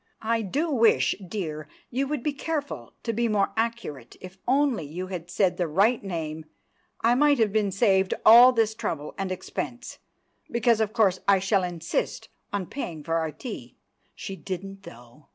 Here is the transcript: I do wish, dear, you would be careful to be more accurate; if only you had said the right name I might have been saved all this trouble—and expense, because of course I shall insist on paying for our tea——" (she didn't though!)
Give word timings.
I 0.23 0.41
do 0.41 0.71
wish, 0.71 1.13
dear, 1.23 1.67
you 1.91 2.07
would 2.07 2.23
be 2.23 2.33
careful 2.33 2.95
to 3.03 3.13
be 3.13 3.27
more 3.27 3.49
accurate; 3.55 4.15
if 4.19 4.39
only 4.47 4.83
you 4.83 5.05
had 5.13 5.29
said 5.29 5.57
the 5.57 5.67
right 5.67 6.03
name 6.03 6.45
I 7.01 7.13
might 7.13 7.37
have 7.37 7.53
been 7.53 7.71
saved 7.71 8.15
all 8.25 8.51
this 8.51 8.73
trouble—and 8.73 9.31
expense, 9.31 9.99
because 10.49 10.81
of 10.81 10.91
course 10.93 11.19
I 11.27 11.37
shall 11.37 11.61
insist 11.63 12.29
on 12.51 12.65
paying 12.65 13.03
for 13.03 13.17
our 13.17 13.31
tea——" 13.31 13.77
(she 14.15 14.35
didn't 14.35 14.81
though!) 14.81 15.27